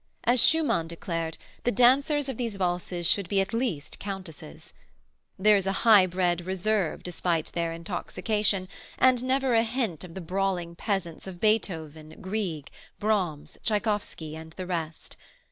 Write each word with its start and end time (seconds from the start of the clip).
As 0.23 0.41
Schumann 0.41 0.87
declared, 0.87 1.37
the 1.63 1.71
dancers 1.71 2.27
of 2.27 2.37
these 2.37 2.55
valses 2.55 3.07
should 3.07 3.29
be 3.29 3.39
at 3.39 3.53
least 3.53 3.99
countesses. 3.99 4.73
There 5.37 5.55
is 5.55 5.67
a 5.67 5.71
high 5.85 6.07
bred 6.07 6.43
reserve 6.43 7.03
despite 7.03 7.51
their 7.51 7.71
intoxication, 7.71 8.67
and 8.97 9.23
never 9.23 9.53
a 9.53 9.61
hint 9.61 10.03
of 10.03 10.15
the 10.15 10.19
brawling 10.21 10.75
peasants 10.75 11.27
of 11.27 11.39
Beethoven, 11.39 12.19
Grieg, 12.19 12.71
Brahms, 12.97 13.59
Tschaikowsky, 13.61 14.35
and 14.35 14.53
the 14.53 14.65
rest. 14.65 15.17